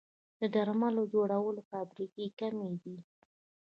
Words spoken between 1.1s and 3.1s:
جوړولو فابریکې کمې دي